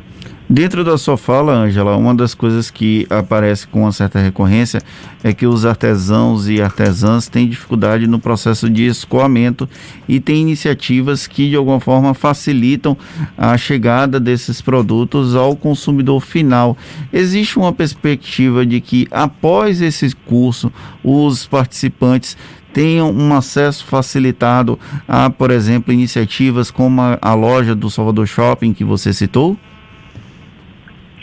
Dentro 0.51 0.83
da 0.83 0.97
sua 0.97 1.19
fala, 1.19 1.53
Ângela, 1.53 1.95
uma 1.99 2.15
das 2.15 2.33
coisas 2.33 2.71
que 2.71 3.07
aparece 3.11 3.69
com 3.69 3.83
uma 3.83 3.93
certa 3.93 4.19
recorrência 4.19 4.81
é 5.23 5.31
que 5.31 5.47
os 5.47 5.67
artesãos 5.67 6.49
e 6.49 6.63
artesãs 6.63 7.29
têm 7.29 7.47
dificuldade 7.47 8.07
no 8.07 8.19
processo 8.19 8.71
de 8.71 8.87
escoamento 8.87 9.69
e 10.09 10.19
tem 10.19 10.41
iniciativas 10.41 11.27
que 11.27 11.51
de 11.51 11.57
alguma 11.57 11.81
forma 11.81 12.15
facilitam 12.15 12.97
a 13.37 13.59
chegada 13.59 14.19
desses 14.19 14.63
produtos 14.63 15.37
ao 15.37 15.55
consumidor 15.55 16.23
final. 16.23 16.79
Existe 17.13 17.59
uma 17.59 17.73
perspectiva 17.73 18.65
de 18.65 18.81
que 18.81 19.07
após 19.11 19.83
esse 19.83 20.17
curso 20.25 20.73
os 21.05 21.47
participantes 21.47 22.39
tenham 22.73 23.13
um 23.13 23.35
acesso 23.35 23.85
facilitado 23.85 24.79
a, 25.07 25.29
por 25.29 25.51
exemplo, 25.51 25.93
iniciativas 25.93 26.71
como 26.71 27.03
a, 27.03 27.19
a 27.21 27.35
loja 27.35 27.75
do 27.75 27.91
Salvador 27.91 28.27
Shopping 28.27 28.73
que 28.73 28.83
você 28.83 29.13
citou? 29.13 29.59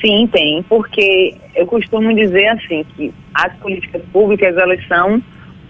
Sim, 0.02 0.28
tem, 0.28 0.62
porque 0.64 1.36
eu 1.56 1.66
costumo 1.66 2.14
dizer 2.14 2.48
assim 2.48 2.86
que 2.96 3.14
as 3.34 3.54
políticas 3.58 4.02
públicas 4.12 4.56
elas 4.58 4.86
são 4.88 5.22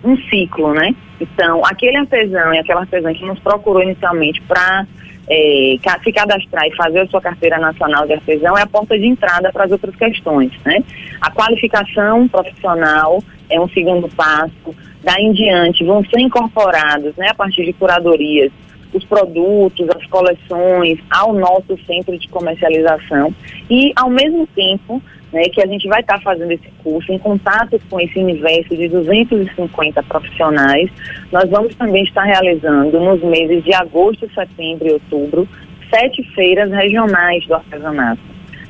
um 0.03 0.17
ciclo, 0.29 0.73
né? 0.73 0.95
Então, 1.19 1.61
aquele 1.65 1.97
artesão 1.97 2.53
e 2.53 2.59
aquela 2.59 2.81
artesã 2.81 3.13
que 3.13 3.25
nos 3.25 3.39
procurou 3.39 3.81
inicialmente 3.81 4.41
para 4.41 4.85
é, 5.27 5.77
se 6.03 6.11
cadastrar 6.11 6.67
e 6.67 6.75
fazer 6.75 6.99
a 6.99 7.07
sua 7.07 7.21
carteira 7.21 7.57
nacional 7.57 8.05
de 8.05 8.13
artesão 8.13 8.57
é 8.57 8.61
a 8.61 8.67
porta 8.67 8.97
de 8.97 9.07
entrada 9.07 9.51
para 9.51 9.65
as 9.65 9.71
outras 9.71 9.95
questões, 9.95 10.51
né? 10.63 10.83
A 11.21 11.31
qualificação 11.31 12.27
profissional 12.27 13.23
é 13.49 13.59
um 13.59 13.67
segundo 13.69 14.07
passo. 14.09 14.75
Daí 15.03 15.23
em 15.23 15.33
diante 15.33 15.83
vão 15.83 16.03
ser 16.05 16.19
incorporados, 16.19 17.15
né, 17.15 17.29
a 17.29 17.35
partir 17.35 17.63
de 17.63 17.73
curadorias, 17.73 18.51
os 18.93 19.03
produtos, 19.03 19.87
as 19.89 20.05
coleções 20.07 20.99
ao 21.09 21.33
nosso 21.33 21.77
centro 21.85 22.17
de 22.17 22.27
comercialização 22.29 23.33
e, 23.69 23.91
ao 23.95 24.09
mesmo 24.09 24.47
tempo, 24.47 25.01
né, 25.33 25.43
que 25.43 25.61
a 25.61 25.67
gente 25.67 25.87
vai 25.87 26.01
estar 26.01 26.15
tá 26.15 26.21
fazendo 26.21 26.51
esse 26.51 26.69
curso 26.83 27.11
em 27.11 27.19
contato 27.19 27.79
com 27.89 27.99
esse 27.99 28.17
universo 28.17 28.75
de 28.75 28.87
250 28.87 30.03
profissionais, 30.03 30.89
nós 31.31 31.49
vamos 31.49 31.75
também 31.75 32.03
estar 32.03 32.23
realizando 32.23 32.99
nos 32.99 33.21
meses 33.21 33.63
de 33.63 33.73
agosto, 33.73 34.29
setembro 34.33 34.87
e 34.87 34.91
outubro 34.93 35.47
sete 35.89 36.23
feiras 36.33 36.71
regionais 36.71 37.45
do 37.45 37.55
artesanato, 37.55 38.21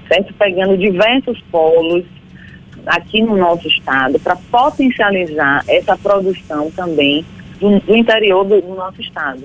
certo? 0.08 0.34
Pegando 0.34 0.78
diversos 0.78 1.40
polos 1.52 2.04
aqui 2.86 3.22
no 3.22 3.36
nosso 3.36 3.68
estado 3.68 4.20
para 4.20 4.36
potencializar 4.36 5.64
essa 5.68 5.98
produção 5.98 6.70
também 6.72 7.26
do, 7.60 7.80
do 7.80 7.96
interior 7.96 8.44
do, 8.44 8.62
do 8.62 8.76
nosso 8.76 9.02
estado. 9.02 9.44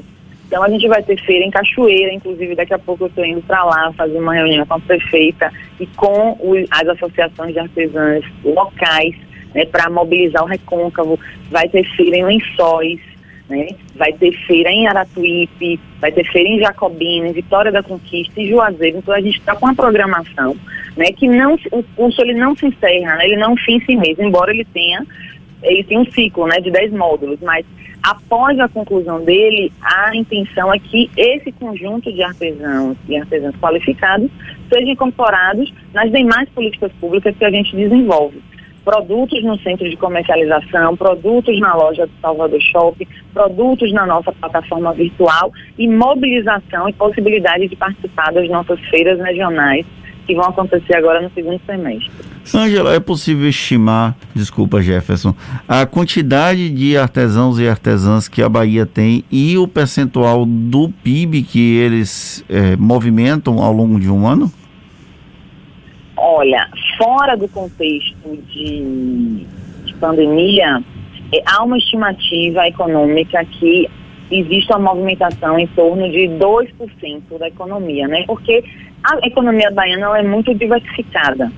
Então 0.50 0.64
a 0.64 0.68
gente 0.68 0.88
vai 0.88 1.00
ter 1.00 1.16
feira 1.20 1.44
em 1.44 1.50
Cachoeira, 1.50 2.12
inclusive 2.12 2.56
daqui 2.56 2.74
a 2.74 2.78
pouco 2.78 3.04
eu 3.04 3.06
estou 3.06 3.24
indo 3.24 3.40
para 3.42 3.62
lá 3.62 3.92
fazer 3.92 4.18
uma 4.18 4.34
reunião 4.34 4.66
com 4.66 4.74
a 4.74 4.80
prefeita 4.80 5.52
e 5.78 5.86
com 5.86 6.36
as 6.68 6.88
associações 6.88 7.52
de 7.52 7.60
artesãs 7.60 8.24
locais, 8.44 9.14
né, 9.54 9.64
para 9.66 9.88
mobilizar 9.88 10.42
o 10.42 10.48
recôncavo. 10.48 11.20
Vai 11.52 11.68
ter 11.68 11.84
feira 11.94 12.16
em 12.16 12.24
Lençóis, 12.24 12.98
né, 13.48 13.68
vai 13.94 14.12
ter 14.12 14.32
feira 14.44 14.72
em 14.72 14.88
Aratuípe, 14.88 15.78
vai 16.00 16.10
ter 16.10 16.24
feira 16.24 16.48
em 16.48 16.58
Jacobina, 16.58 17.28
em 17.28 17.32
Vitória 17.32 17.70
da 17.70 17.84
Conquista 17.84 18.40
e 18.40 18.48
Juazeiro. 18.48 18.98
Então 18.98 19.14
a 19.14 19.20
gente 19.20 19.38
está 19.38 19.54
com 19.54 19.66
uma 19.66 19.74
programação 19.76 20.56
né, 20.96 21.12
que 21.12 21.28
não, 21.28 21.56
o 21.70 21.84
curso 21.94 22.22
ele 22.22 22.34
não 22.34 22.56
se 22.56 22.66
encerra, 22.66 23.14
né, 23.14 23.24
ele 23.24 23.36
não 23.36 23.56
fim 23.56 23.76
em 23.76 23.84
si 23.84 23.94
mesmo, 23.94 24.24
embora 24.24 24.50
ele 24.50 24.64
tenha 24.64 25.06
ele 25.62 25.84
tem 25.84 25.98
um 25.98 26.10
ciclo 26.10 26.46
né, 26.46 26.60
de 26.60 26.70
10 26.70 26.92
módulos, 26.92 27.38
mas 27.40 27.64
após 28.02 28.58
a 28.58 28.68
conclusão 28.68 29.22
dele, 29.24 29.72
a 29.82 30.14
intenção 30.14 30.72
é 30.72 30.78
que 30.78 31.10
esse 31.16 31.52
conjunto 31.52 32.12
de 32.12 32.22
artesãos 32.22 32.96
e 33.08 33.16
artesãos 33.16 33.54
qualificados 33.56 34.30
sejam 34.68 34.92
incorporados 34.92 35.72
nas 35.92 36.10
demais 36.10 36.48
políticas 36.50 36.92
públicas 37.00 37.36
que 37.36 37.44
a 37.44 37.50
gente 37.50 37.74
desenvolve. 37.76 38.40
Produtos 38.84 39.44
no 39.44 39.58
centro 39.58 39.88
de 39.88 39.96
comercialização, 39.96 40.96
produtos 40.96 41.58
na 41.60 41.74
loja 41.74 42.06
do 42.06 42.12
Salvador 42.20 42.60
Shopping, 42.60 43.06
produtos 43.32 43.92
na 43.92 44.06
nossa 44.06 44.32
plataforma 44.32 44.92
virtual 44.94 45.52
e 45.78 45.86
mobilização 45.86 46.88
e 46.88 46.92
possibilidade 46.94 47.68
de 47.68 47.76
participar 47.76 48.32
das 48.32 48.48
nossas 48.48 48.80
feiras 48.88 49.20
regionais 49.20 49.84
que 50.26 50.34
vão 50.34 50.46
acontecer 50.46 50.96
agora 50.96 51.20
no 51.20 51.30
segundo 51.30 51.60
semestre. 51.66 52.29
Ângela, 52.54 52.94
é 52.94 53.00
possível 53.00 53.48
estimar, 53.48 54.16
desculpa 54.34 54.80
Jefferson, 54.80 55.34
a 55.68 55.86
quantidade 55.86 56.70
de 56.70 56.96
artesãos 56.96 57.58
e 57.60 57.68
artesãs 57.68 58.28
que 58.28 58.42
a 58.42 58.48
Bahia 58.48 58.86
tem 58.86 59.24
e 59.30 59.56
o 59.56 59.68
percentual 59.68 60.44
do 60.44 60.88
PIB 60.88 61.42
que 61.42 61.76
eles 61.76 62.44
é, 62.48 62.76
movimentam 62.76 63.58
ao 63.62 63.72
longo 63.72 64.00
de 64.00 64.10
um 64.10 64.26
ano? 64.26 64.50
Olha, 66.16 66.68
fora 66.98 67.36
do 67.36 67.48
contexto 67.48 68.36
de, 68.48 69.46
de 69.84 69.94
pandemia, 69.94 70.82
é, 71.32 71.42
há 71.46 71.62
uma 71.62 71.78
estimativa 71.78 72.66
econômica 72.66 73.44
que 73.44 73.88
existe 74.30 74.72
uma 74.72 74.94
movimentação 74.94 75.58
em 75.58 75.66
torno 75.68 76.10
de 76.10 76.28
2% 76.28 77.38
da 77.38 77.48
economia, 77.48 78.06
né? 78.06 78.24
Porque 78.26 78.64
a 79.02 79.26
economia 79.26 79.70
baiana 79.70 80.18
é 80.18 80.22
muito 80.22 80.54
diversificada. 80.54 81.50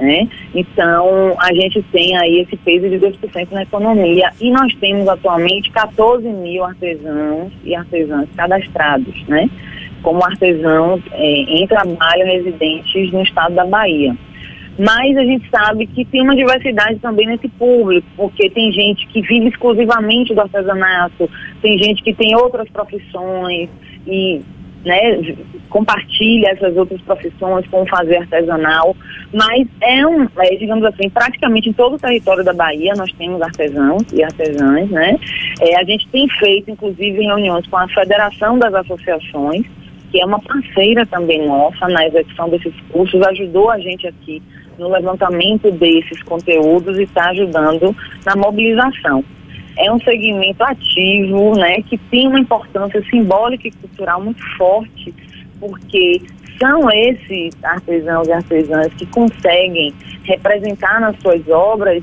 Né? 0.00 0.26
Então, 0.54 1.36
a 1.38 1.52
gente 1.52 1.82
tem 1.92 2.16
aí 2.16 2.38
esse 2.38 2.56
peso 2.56 2.88
de 2.88 2.98
2% 2.98 3.48
na 3.50 3.64
economia 3.64 4.30
e 4.40 4.50
nós 4.50 4.74
temos 4.76 5.06
atualmente 5.06 5.70
14 5.70 6.26
mil 6.26 6.64
artesãos 6.64 7.52
e 7.62 7.74
artesãs 7.74 8.26
cadastrados, 8.34 9.14
né? 9.28 9.50
como 10.02 10.24
artesãos 10.24 11.02
é, 11.12 11.26
em 11.26 11.66
trabalho 11.66 12.24
residentes 12.24 13.12
no 13.12 13.22
estado 13.22 13.54
da 13.54 13.66
Bahia. 13.66 14.16
Mas 14.78 15.14
a 15.18 15.24
gente 15.24 15.46
sabe 15.50 15.86
que 15.86 16.06
tem 16.06 16.22
uma 16.22 16.34
diversidade 16.34 16.98
também 17.00 17.26
nesse 17.26 17.48
público, 17.48 18.06
porque 18.16 18.48
tem 18.48 18.72
gente 18.72 19.06
que 19.08 19.20
vive 19.20 19.48
exclusivamente 19.48 20.34
do 20.34 20.40
artesanato, 20.40 21.28
tem 21.60 21.76
gente 21.76 22.02
que 22.02 22.14
tem 22.14 22.34
outras 22.34 22.66
profissões 22.70 23.68
e 24.06 24.40
né, 24.82 25.36
compartilha 25.70 26.50
essas 26.50 26.76
outras 26.76 27.00
profissões 27.00 27.66
com 27.68 27.82
o 27.82 27.86
fazer 27.86 28.16
artesanal, 28.16 28.94
mas 29.32 29.66
é 29.80 30.06
um, 30.06 30.28
é, 30.38 30.56
digamos 30.56 30.84
assim, 30.84 31.08
praticamente 31.08 31.70
em 31.70 31.72
todo 31.72 31.94
o 31.94 31.98
território 31.98 32.44
da 32.44 32.52
Bahia 32.52 32.92
nós 32.96 33.10
temos 33.12 33.40
artesãos 33.40 34.02
e 34.12 34.22
artesãs, 34.22 34.90
né? 34.90 35.16
É, 35.60 35.78
a 35.78 35.84
gente 35.84 36.06
tem 36.08 36.28
feito, 36.28 36.70
inclusive, 36.70 37.22
reuniões 37.22 37.66
com 37.68 37.76
a 37.76 37.88
Federação 37.88 38.58
das 38.58 38.74
Associações, 38.74 39.64
que 40.10 40.20
é 40.20 40.26
uma 40.26 40.40
parceira 40.40 41.06
também 41.06 41.46
nossa 41.46 41.88
na 41.88 42.06
execução 42.06 42.48
desses 42.48 42.74
cursos, 42.90 43.22
ajudou 43.22 43.70
a 43.70 43.78
gente 43.78 44.08
aqui 44.08 44.42
no 44.76 44.88
levantamento 44.90 45.70
desses 45.70 46.20
conteúdos 46.24 46.98
e 46.98 47.04
está 47.04 47.30
ajudando 47.30 47.94
na 48.26 48.34
mobilização 48.34 49.24
é 49.80 49.90
um 49.90 50.00
segmento 50.00 50.62
ativo, 50.62 51.56
né, 51.56 51.80
que 51.82 51.96
tem 51.96 52.28
uma 52.28 52.38
importância 52.38 53.02
simbólica 53.10 53.66
e 53.66 53.72
cultural 53.72 54.22
muito 54.22 54.42
forte, 54.56 55.14
porque 55.60 56.22
são 56.58 56.90
esses 56.90 57.52
artesãos 57.62 58.26
e 58.26 58.32
artesãs 58.32 58.92
que 58.94 59.06
conseguem 59.06 59.94
representar 60.24 61.00
nas 61.00 61.16
suas 61.20 61.46
obras 61.48 62.02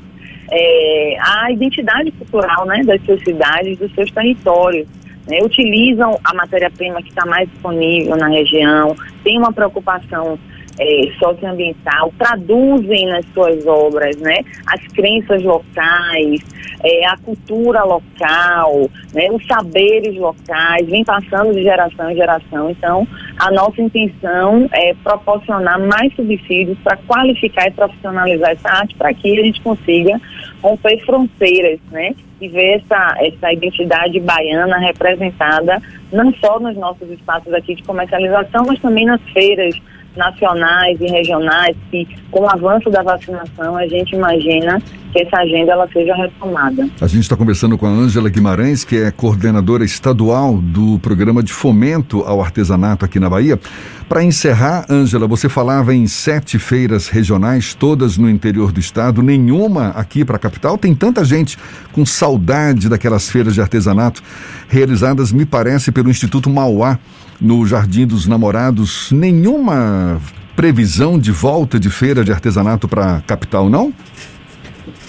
é, 0.50 1.16
a 1.20 1.52
identidade 1.52 2.10
cultural 2.12 2.66
né, 2.66 2.82
das 2.84 3.02
suas 3.04 3.20
cidades, 3.22 3.78
dos 3.78 3.92
seus 3.94 4.10
territórios. 4.10 4.86
Né, 5.28 5.40
utilizam 5.42 6.18
a 6.24 6.32
matéria-prima 6.32 7.02
que 7.02 7.10
está 7.10 7.26
mais 7.26 7.46
disponível 7.50 8.16
na 8.16 8.28
região, 8.28 8.96
tem 9.22 9.36
uma 9.36 9.52
preocupação 9.52 10.38
é, 10.78 11.12
socioambiental, 11.18 12.12
traduzem 12.18 13.06
nas 13.06 13.24
suas 13.34 13.66
obras 13.66 14.16
né, 14.18 14.36
as 14.66 14.80
crenças 14.88 15.42
locais, 15.42 16.40
é, 16.84 17.06
a 17.06 17.16
cultura 17.18 17.82
local, 17.84 18.88
né, 19.12 19.28
os 19.30 19.44
saberes 19.46 20.16
locais, 20.16 20.86
vem 20.86 21.04
passando 21.04 21.52
de 21.52 21.62
geração 21.62 22.10
em 22.10 22.14
geração. 22.14 22.70
Então, 22.70 23.06
a 23.38 23.50
nossa 23.50 23.82
intenção 23.82 24.68
é 24.72 24.94
proporcionar 25.02 25.80
mais 25.80 26.14
subsídios 26.14 26.78
para 26.78 26.96
qualificar 26.98 27.66
e 27.68 27.72
profissionalizar 27.72 28.50
essa 28.50 28.68
arte, 28.68 28.94
para 28.94 29.12
que 29.12 29.38
a 29.38 29.44
gente 29.44 29.60
consiga 29.60 30.20
romper 30.62 31.04
fronteiras, 31.04 31.78
né? 31.90 32.14
E 32.40 32.48
ver 32.48 32.80
essa, 32.80 33.16
essa 33.20 33.52
identidade 33.52 34.20
baiana 34.20 34.78
representada 34.78 35.82
não 36.12 36.32
só 36.34 36.58
nos 36.58 36.76
nossos 36.76 37.10
espaços 37.10 37.52
aqui 37.52 37.74
de 37.74 37.82
comercialização, 37.82 38.64
mas 38.66 38.78
também 38.80 39.04
nas 39.04 39.20
feiras, 39.32 39.74
nacionais 40.18 41.00
e 41.00 41.06
regionais 41.06 41.76
que, 41.90 42.06
com 42.30 42.40
o 42.40 42.50
avanço 42.50 42.90
da 42.90 43.02
vacinação, 43.02 43.76
a 43.76 43.86
gente 43.86 44.14
imagina 44.14 44.78
que 45.12 45.22
essa 45.22 45.38
agenda 45.38 45.72
ela 45.72 45.88
seja 45.92 46.14
retomada. 46.14 46.88
A 47.00 47.06
gente 47.06 47.22
está 47.22 47.36
conversando 47.36 47.78
com 47.78 47.86
a 47.86 47.90
Ângela 47.90 48.28
Guimarães, 48.28 48.84
que 48.84 48.96
é 48.96 49.10
coordenadora 49.10 49.84
estadual 49.84 50.58
do 50.58 50.98
programa 50.98 51.42
de 51.42 51.52
fomento 51.52 52.20
ao 52.20 52.42
artesanato 52.42 53.04
aqui 53.04 53.18
na 53.18 53.30
Bahia. 53.30 53.58
Para 54.08 54.22
encerrar, 54.22 54.86
Ângela, 54.88 55.26
você 55.26 55.48
falava 55.48 55.94
em 55.94 56.06
sete 56.06 56.58
feiras 56.58 57.08
regionais, 57.08 57.74
todas 57.74 58.16
no 58.16 58.28
interior 58.28 58.72
do 58.72 58.80
estado, 58.80 59.22
nenhuma 59.22 59.88
aqui 59.88 60.24
para 60.24 60.36
a 60.36 60.38
capital. 60.38 60.78
Tem 60.78 60.94
tanta 60.94 61.24
gente 61.24 61.58
com 61.92 62.04
saudade 62.06 62.88
daquelas 62.88 63.28
feiras 63.28 63.54
de 63.54 63.60
artesanato 63.60 64.22
realizadas, 64.68 65.32
me 65.32 65.44
parece, 65.44 65.92
pelo 65.92 66.10
Instituto 66.10 66.48
Mauá, 66.48 66.98
no 67.40 67.66
Jardim 67.66 68.06
dos 68.06 68.26
Namorados. 68.26 69.12
Nenhuma 69.12 70.20
previsão 70.56 71.18
de 71.18 71.30
volta 71.30 71.78
de 71.78 71.88
feira 71.88 72.24
de 72.24 72.32
artesanato 72.32 72.88
para 72.88 73.16
a 73.16 73.20
capital, 73.20 73.70
não? 73.70 73.92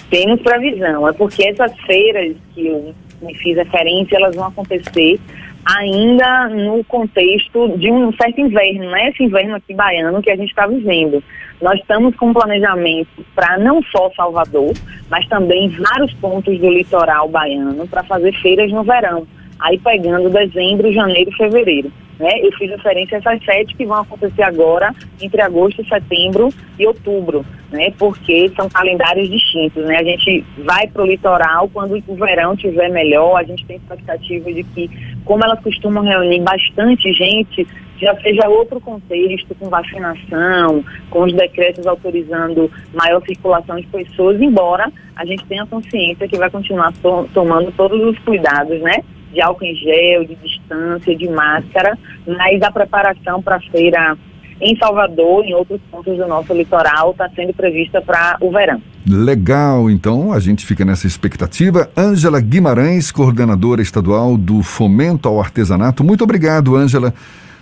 Temos 0.09 0.41
previsão, 0.41 1.07
é 1.07 1.13
porque 1.13 1.47
essas 1.47 1.77
feiras 1.81 2.35
que 2.53 2.67
eu 2.67 2.95
me 3.21 3.35
fiz 3.35 3.55
referência, 3.55 4.15
elas 4.15 4.35
vão 4.35 4.47
acontecer 4.47 5.19
ainda 5.65 6.49
no 6.49 6.83
contexto 6.85 7.77
de 7.77 7.91
um 7.91 8.11
certo 8.13 8.41
inverno, 8.41 8.85
não 8.85 8.95
é 8.95 9.09
esse 9.09 9.23
inverno 9.23 9.55
aqui 9.55 9.73
baiano 9.73 10.21
que 10.21 10.31
a 10.31 10.35
gente 10.35 10.49
está 10.49 10.65
vivendo. 10.65 11.23
Nós 11.61 11.79
estamos 11.79 12.15
com 12.15 12.27
um 12.27 12.33
planejamento 12.33 13.09
para 13.35 13.57
não 13.59 13.83
só 13.83 14.09
Salvador, 14.15 14.73
mas 15.09 15.27
também 15.27 15.69
vários 15.69 16.13
pontos 16.13 16.57
do 16.57 16.69
litoral 16.69 17.27
baiano 17.27 17.87
para 17.87 18.03
fazer 18.03 18.33
feiras 18.41 18.71
no 18.71 18.83
verão, 18.83 19.27
aí 19.59 19.77
pegando 19.77 20.29
dezembro, 20.29 20.91
janeiro 20.91 21.29
e 21.29 21.35
fevereiro. 21.37 21.91
Né? 22.17 22.29
Eu 22.41 22.51
fiz 22.53 22.71
referência 22.71 23.17
a 23.17 23.19
essas 23.19 23.43
sete 23.43 23.75
que 23.75 23.85
vão 23.85 24.01
acontecer 24.01 24.43
agora 24.43 24.93
entre 25.21 25.41
agosto, 25.41 25.85
setembro 25.87 26.49
e 26.77 26.87
outubro, 26.87 27.45
né? 27.71 27.91
porque 27.97 28.51
são 28.55 28.69
calendários 28.69 29.29
distintos. 29.29 29.83
Né? 29.85 29.97
A 29.97 30.03
gente 30.03 30.45
vai 30.59 30.87
para 30.87 31.03
o 31.03 31.05
litoral 31.05 31.69
quando 31.69 32.01
o 32.07 32.15
verão 32.15 32.53
estiver 32.53 32.89
melhor, 32.89 33.37
a 33.37 33.43
gente 33.43 33.65
tem 33.65 33.77
expectativa 33.77 34.51
de 34.51 34.63
que, 34.63 34.89
como 35.25 35.43
elas 35.43 35.59
costumam 35.61 36.03
reunir 36.03 36.41
bastante 36.41 37.11
gente, 37.13 37.67
já 37.99 38.15
seja 38.21 38.47
outro 38.47 38.79
contexto, 38.79 39.53
com 39.55 39.69
vacinação, 39.69 40.83
com 41.09 41.23
os 41.23 41.33
decretos 41.33 41.85
autorizando 41.85 42.71
maior 42.93 43.21
circulação 43.25 43.75
de 43.75 43.87
pessoas, 43.87 44.41
embora 44.41 44.91
a 45.15 45.25
gente 45.25 45.45
tenha 45.45 45.65
consciência 45.65 46.27
que 46.27 46.37
vai 46.37 46.49
continuar 46.49 46.93
to 46.93 47.29
tomando 47.33 47.71
todos 47.73 48.01
os 48.01 48.17
cuidados, 48.19 48.79
né? 48.81 49.03
de 49.31 49.41
álcool 49.41 49.65
em 49.65 49.75
gel, 49.75 50.23
de 50.23 50.35
distância, 50.35 51.15
de 51.15 51.29
máscara, 51.29 51.97
mas 52.25 52.61
a 52.63 52.71
preparação 52.71 53.41
para 53.43 53.57
a 53.57 53.61
feira 53.61 54.17
em 54.61 54.75
Salvador, 54.77 55.45
em 55.45 55.53
outros 55.53 55.79
pontos 55.89 56.17
do 56.17 56.27
nosso 56.27 56.53
litoral, 56.53 57.11
está 57.11 57.29
sendo 57.35 57.53
prevista 57.53 58.01
para 58.01 58.37
o 58.41 58.51
verão. 58.51 58.81
Legal, 59.07 59.89
então 59.89 60.33
a 60.33 60.39
gente 60.39 60.65
fica 60.65 60.85
nessa 60.85 61.07
expectativa. 61.07 61.89
Ângela 61.97 62.39
Guimarães, 62.39 63.11
coordenadora 63.11 63.81
estadual 63.81 64.37
do 64.37 64.61
Fomento 64.61 65.27
ao 65.27 65.39
Artesanato. 65.39 66.03
Muito 66.03 66.23
obrigado, 66.23 66.75
Ângela. 66.75 67.13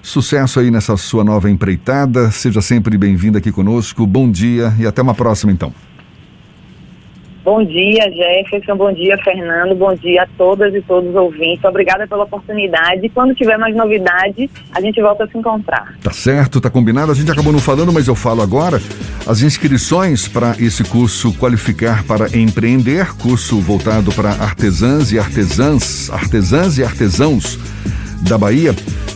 Sucesso 0.01 0.59
aí 0.59 0.71
nessa 0.71 0.95
sua 0.97 1.23
nova 1.23 1.49
empreitada. 1.49 2.31
Seja 2.31 2.61
sempre 2.61 2.97
bem-vinda 2.97 3.39
aqui 3.39 3.51
conosco. 3.51 4.05
Bom 4.05 4.29
dia 4.29 4.73
e 4.79 4.85
até 4.85 5.01
uma 5.01 5.13
próxima, 5.13 5.51
então. 5.51 5.73
Bom 7.47 7.63
dia, 7.63 8.11
Jefferson. 8.11 8.75
Bom 8.75 8.91
dia, 8.91 9.17
Fernando. 9.19 9.73
Bom 9.73 9.95
dia 9.95 10.23
a 10.23 10.27
todas 10.37 10.75
e 10.75 10.81
todos 10.81 11.11
os 11.11 11.15
ouvintes. 11.15 11.63
Obrigada 11.63 12.05
pela 12.05 12.25
oportunidade. 12.25 13.07
Quando 13.07 13.33
tiver 13.33 13.57
mais 13.57 13.73
novidade, 13.73 14.49
a 14.69 14.81
gente 14.81 15.01
volta 15.01 15.23
a 15.23 15.27
se 15.29 15.37
encontrar. 15.37 15.95
Tá 16.03 16.11
certo, 16.11 16.59
tá 16.59 16.69
combinado. 16.69 17.09
A 17.09 17.15
gente 17.15 17.31
acabou 17.31 17.53
não 17.53 17.61
falando, 17.61 17.93
mas 17.93 18.05
eu 18.05 18.15
falo 18.15 18.41
agora. 18.41 18.81
As 19.25 19.41
inscrições 19.41 20.27
para 20.27 20.57
esse 20.59 20.83
curso 20.83 21.33
Qualificar 21.35 22.03
para 22.03 22.37
Empreender, 22.37 23.15
curso 23.15 23.61
voltado 23.61 24.11
para 24.11 24.31
artesãs 24.31 25.13
e 25.13 25.19
artesãs, 25.19 26.09
artesãs 26.09 26.77
e 26.77 26.83
artesãos 26.83 27.57
da 28.27 28.37
Bahia. 28.37 28.75